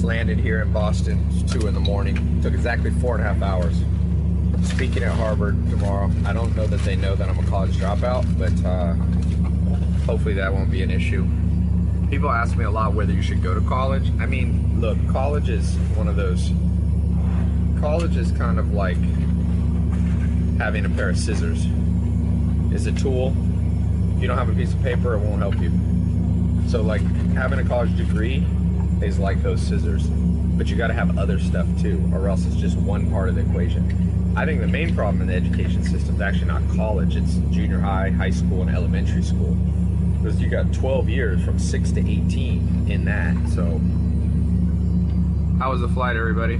just 0.00 0.06
landed 0.06 0.38
here 0.38 0.62
in 0.62 0.72
Boston. 0.72 1.26
It's 1.30 1.52
two 1.52 1.66
in 1.66 1.74
the 1.74 1.80
morning. 1.80 2.40
Took 2.40 2.54
exactly 2.54 2.90
four 2.90 3.16
and 3.16 3.26
a 3.26 3.34
half 3.34 3.42
hours. 3.42 3.76
Speaking 4.66 5.02
at 5.02 5.12
Harvard 5.12 5.56
tomorrow. 5.68 6.10
I 6.24 6.32
don't 6.32 6.56
know 6.56 6.66
that 6.66 6.80
they 6.84 6.96
know 6.96 7.14
that 7.14 7.28
I'm 7.28 7.38
a 7.38 7.46
college 7.50 7.76
dropout, 7.76 8.24
but 8.38 8.54
uh, 8.66 8.94
hopefully 10.06 10.32
that 10.34 10.50
won't 10.50 10.70
be 10.70 10.82
an 10.82 10.90
issue. 10.90 11.28
People 12.08 12.30
ask 12.30 12.56
me 12.56 12.64
a 12.64 12.70
lot 12.70 12.94
whether 12.94 13.12
you 13.12 13.20
should 13.20 13.42
go 13.42 13.52
to 13.52 13.60
college. 13.68 14.10
I 14.18 14.24
mean, 14.24 14.80
look, 14.80 14.96
college 15.12 15.50
is 15.50 15.74
one 15.96 16.08
of 16.08 16.16
those. 16.16 16.50
College 17.78 18.16
is 18.16 18.32
kind 18.32 18.58
of 18.58 18.72
like 18.72 18.96
having 20.56 20.86
a 20.86 20.90
pair 20.90 21.10
of 21.10 21.18
scissors. 21.18 21.66
It's 22.72 22.86
a 22.86 22.92
tool. 22.92 23.34
If 24.16 24.22
you 24.22 24.28
don't 24.28 24.38
have 24.38 24.48
a 24.48 24.54
piece 24.54 24.72
of 24.72 24.82
paper, 24.82 25.12
it 25.14 25.18
won't 25.18 25.42
help 25.42 25.60
you. 25.60 25.70
So, 26.70 26.80
like, 26.80 27.02
having 27.34 27.58
a 27.58 27.64
college 27.64 27.94
degree 27.98 28.46
is 29.02 29.18
like 29.18 29.42
those 29.42 29.60
scissors, 29.60 30.06
but 30.06 30.68
you 30.68 30.76
got 30.76 30.88
to 30.88 30.94
have 30.94 31.18
other 31.18 31.38
stuff 31.38 31.66
too, 31.80 32.02
or 32.12 32.28
else 32.28 32.44
it's 32.46 32.56
just 32.56 32.76
one 32.76 33.10
part 33.10 33.28
of 33.28 33.34
the 33.34 33.42
equation. 33.42 34.34
I 34.36 34.44
think 34.44 34.60
the 34.60 34.68
main 34.68 34.94
problem 34.94 35.22
in 35.22 35.28
the 35.28 35.34
education 35.34 35.82
system 35.82 36.16
is 36.16 36.20
actually 36.20 36.46
not 36.46 36.62
college, 36.74 37.16
it's 37.16 37.34
junior 37.50 37.80
high, 37.80 38.10
high 38.10 38.30
school, 38.30 38.62
and 38.62 38.70
elementary 38.70 39.22
school. 39.22 39.54
Because 40.18 40.40
you 40.40 40.48
got 40.48 40.72
12 40.72 41.08
years 41.08 41.42
from 41.44 41.58
6 41.58 41.92
to 41.92 42.00
18 42.00 42.90
in 42.90 43.04
that. 43.06 43.34
So, 43.48 43.80
how 45.58 45.72
was 45.72 45.80
the 45.80 45.88
flight, 45.88 46.16
everybody? 46.16 46.56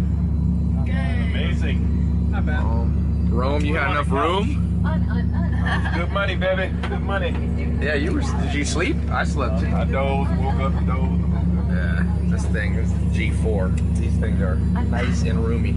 Amazing. 0.76 2.30
Not 2.30 2.46
bad. 2.46 2.60
Um, 2.60 3.28
Rome, 3.30 3.64
you 3.64 3.76
had 3.76 3.90
enough 3.90 4.10
room? 4.10 4.66
Un, 4.84 5.08
un, 5.10 5.34
un. 5.34 5.94
Good 5.94 6.10
money, 6.10 6.36
baby. 6.36 6.74
Good 6.88 7.00
money. 7.00 7.30
Yeah, 7.84 7.94
you 7.94 8.12
were. 8.12 8.20
Did 8.20 8.54
you 8.54 8.64
sleep? 8.64 8.96
I 9.10 9.24
slept. 9.24 9.62
I 9.62 9.84
dozed, 9.84 10.30
woke 10.38 10.54
up, 10.54 10.72
and 10.72 10.86
dozed. 10.86 11.30
Yeah, 11.70 12.04
this 12.30 12.44
thing 12.46 12.74
is 12.76 12.90
G4. 13.14 13.96
These 13.98 14.16
things 14.16 14.40
are 14.40 14.56
nice 14.56 15.22
and 15.22 15.44
roomy. 15.44 15.72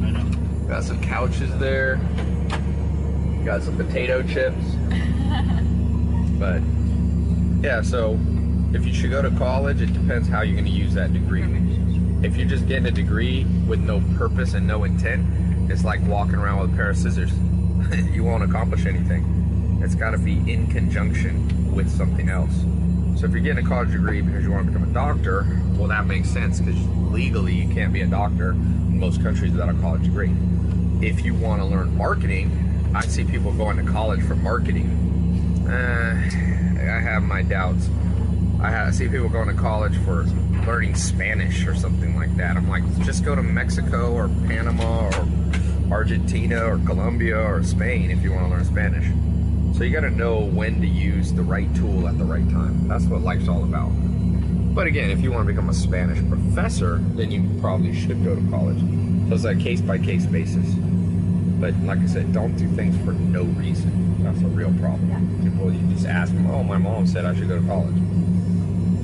Got 0.67 0.83
some 0.83 1.01
couches 1.01 1.55
there. 1.59 1.97
Got 3.43 3.63
some 3.63 3.75
potato 3.75 4.23
chips. 4.23 4.63
but 6.39 6.61
yeah, 7.61 7.81
so 7.81 8.17
if 8.73 8.85
you 8.85 8.93
should 8.93 9.11
go 9.11 9.21
to 9.21 9.31
college, 9.31 9.81
it 9.81 9.93
depends 9.93 10.27
how 10.27 10.41
you're 10.41 10.55
going 10.55 10.65
to 10.65 10.71
use 10.71 10.93
that 10.93 11.11
degree. 11.13 11.43
If 12.25 12.37
you're 12.37 12.47
just 12.47 12.67
getting 12.67 12.85
a 12.85 12.91
degree 12.91 13.43
with 13.67 13.79
no 13.79 14.01
purpose 14.17 14.53
and 14.53 14.65
no 14.65 14.85
intent, 14.85 15.25
it's 15.69 15.83
like 15.83 16.01
walking 16.03 16.35
around 16.35 16.61
with 16.61 16.73
a 16.73 16.75
pair 16.75 16.89
of 16.89 16.97
scissors. 16.97 17.31
you 18.11 18.23
won't 18.23 18.43
accomplish 18.43 18.85
anything. 18.85 19.79
It's 19.83 19.95
got 19.95 20.11
to 20.11 20.17
be 20.17 20.37
in 20.51 20.67
conjunction 20.67 21.73
with 21.73 21.89
something 21.89 22.29
else. 22.29 22.53
So 23.19 23.25
if 23.25 23.31
you're 23.31 23.41
getting 23.41 23.65
a 23.65 23.67
college 23.67 23.91
degree 23.91 24.21
because 24.21 24.43
you 24.43 24.51
want 24.51 24.65
to 24.65 24.71
become 24.71 24.89
a 24.89 24.93
doctor, 24.93 25.45
well, 25.75 25.87
that 25.87 26.05
makes 26.05 26.29
sense 26.29 26.59
because 26.59 26.79
legally 27.11 27.53
you 27.53 27.73
can't 27.73 27.93
be 27.93 28.01
a 28.01 28.07
doctor 28.07 28.51
in 28.51 28.99
most 28.99 29.21
countries 29.21 29.51
without 29.51 29.69
a 29.69 29.79
college 29.79 30.03
degree. 30.03 30.33
If 31.01 31.23
you 31.25 31.33
want 31.33 31.61
to 31.61 31.65
learn 31.65 31.95
marketing, 31.97 32.91
I 32.95 33.01
see 33.01 33.23
people 33.23 33.51
going 33.53 33.77
to 33.83 33.91
college 33.91 34.23
for 34.23 34.35
marketing. 34.35 35.65
Uh, 35.67 36.29
I 36.79 36.99
have 36.99 37.23
my 37.23 37.41
doubts. 37.41 37.89
I, 38.61 38.69
have, 38.69 38.87
I 38.87 38.91
see 38.91 39.09
people 39.09 39.29
going 39.29 39.47
to 39.47 39.53
college 39.53 39.97
for 39.97 40.23
learning 40.65 40.95
Spanish 40.95 41.67
or 41.67 41.75
something 41.75 42.15
like 42.15 42.35
that. 42.37 42.55
I'm 42.55 42.69
like, 42.69 42.83
just 43.03 43.25
go 43.25 43.35
to 43.35 43.43
Mexico 43.43 44.13
or 44.13 44.29
Panama 44.47 45.07
or 45.07 45.27
Argentina 45.93 46.65
or 46.65 46.79
Colombia 46.87 47.37
or 47.37 47.63
Spain 47.63 48.09
if 48.09 48.23
you 48.23 48.31
want 48.31 48.45
to 48.45 48.49
learn 48.49 48.65
Spanish. 48.65 49.05
So 49.77 49.83
you 49.83 49.91
got 49.93 50.01
to 50.01 50.09
know 50.09 50.39
when 50.39 50.81
to 50.81 50.87
use 50.87 51.31
the 51.31 51.43
right 51.43 51.73
tool 51.75 52.07
at 52.07 52.17
the 52.17 52.25
right 52.25 52.49
time. 52.49 52.87
That's 52.87 53.05
what 53.05 53.21
life's 53.21 53.47
all 53.47 53.63
about. 53.63 53.89
But 54.73 54.87
again, 54.87 55.11
if 55.11 55.21
you 55.21 55.31
want 55.31 55.45
to 55.45 55.53
become 55.53 55.69
a 55.69 55.73
Spanish 55.73 56.17
professor, 56.27 56.97
then 57.13 57.29
you 57.29 57.47
probably 57.61 57.93
should 57.93 58.23
go 58.23 58.33
to 58.33 58.41
college. 58.49 58.79
So 59.29 59.35
it's 59.35 59.43
a 59.45 59.55
case 59.55 59.81
by 59.81 59.99
case 59.99 60.25
basis. 60.25 60.65
But 61.61 61.75
like 61.81 61.99
I 61.99 62.07
said, 62.07 62.33
don't 62.33 62.57
do 62.57 62.67
things 62.69 62.97
for 63.05 63.11
no 63.11 63.43
reason. 63.43 64.23
That's 64.23 64.41
a 64.41 64.47
real 64.47 64.73
problem. 64.79 65.43
People, 65.43 65.71
you 65.71 65.93
just 65.93 66.07
ask 66.07 66.33
them, 66.33 66.49
"Oh, 66.49 66.63
my 66.63 66.79
mom 66.79 67.05
said 67.05 67.23
I 67.23 67.35
should 67.35 67.49
go 67.49 67.59
to 67.59 67.67
college." 67.67 67.95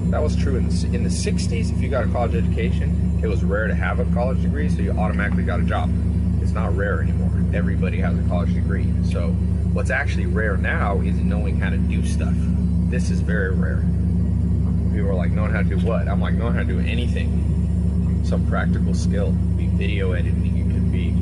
That 0.09 0.23
was 0.23 0.35
true 0.35 0.55
in 0.55 0.67
the 0.67 0.85
in 0.87 1.03
the 1.03 1.09
'60s. 1.11 1.69
If 1.69 1.83
you 1.83 1.89
got 1.89 2.05
a 2.05 2.07
college 2.07 2.33
education, 2.33 3.19
it 3.21 3.27
was 3.27 3.43
rare 3.43 3.67
to 3.67 3.75
have 3.75 3.99
a 3.99 4.05
college 4.05 4.41
degree, 4.41 4.69
so 4.69 4.81
you 4.81 4.91
automatically 4.91 5.43
got 5.43 5.59
a 5.59 5.63
job. 5.63 5.91
It's 6.49 6.55
not 6.55 6.75
rare 6.75 6.99
anymore. 6.99 7.29
Everybody 7.53 7.99
has 7.99 8.17
a 8.17 8.27
college 8.27 8.55
degree. 8.55 8.91
So 9.03 9.27
what's 9.71 9.91
actually 9.91 10.25
rare 10.25 10.57
now 10.57 10.99
is 10.99 11.15
knowing 11.19 11.59
how 11.59 11.69
to 11.69 11.77
do 11.77 12.03
stuff. 12.03 12.33
This 12.89 13.11
is 13.11 13.21
very 13.21 13.53
rare. 13.53 13.83
People 14.91 15.11
are 15.11 15.13
like, 15.13 15.29
knowing 15.29 15.51
how 15.51 15.61
to 15.61 15.69
do 15.69 15.77
what? 15.77 16.07
I'm 16.07 16.19
like, 16.19 16.33
knowing 16.33 16.55
how 16.55 16.61
to 16.61 16.65
do 16.65 16.79
anything. 16.79 18.23
Some 18.25 18.47
practical 18.47 18.95
skill. 18.95 19.27
It 19.27 19.33
could 19.33 19.57
be 19.57 19.67
video 19.67 20.13
editing. 20.13 20.57
It 20.57 20.73
could 20.73 20.91
be 20.91 21.13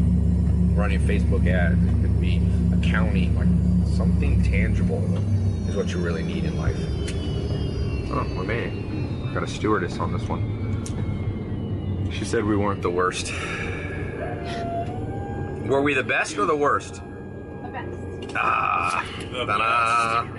running 0.80 1.02
Facebook 1.02 1.46
ads. 1.46 1.78
It 1.84 2.02
could 2.02 2.22
be 2.22 2.42
accounting. 2.72 3.36
Like 3.36 3.50
something 3.98 4.42
tangible 4.44 5.04
is 5.68 5.76
what 5.76 5.92
you 5.92 5.98
really 5.98 6.24
need 6.24 6.46
in 6.46 6.58
life. 6.58 6.80
Oh, 8.12 8.24
my 8.34 8.44
man. 8.44 9.34
Got 9.34 9.44
a 9.44 9.48
stewardess 9.48 10.00
on 10.00 10.14
this 10.14 10.24
one. 10.30 10.54
She 12.14 12.24
said 12.24 12.46
we 12.46 12.56
weren't 12.56 12.82
the 12.82 12.90
worst. 12.90 13.34
Were 15.68 15.82
we 15.82 15.94
the 15.94 16.04
best 16.04 16.38
or 16.38 16.46
the 16.46 16.56
worst? 16.56 17.02
The 17.64 17.68
best. 17.68 18.34
Ah, 18.36 19.06
The 19.32 19.46
ta-da. 19.46 20.37